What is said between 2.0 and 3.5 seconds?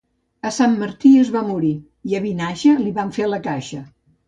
i a Vinaixa li van fer la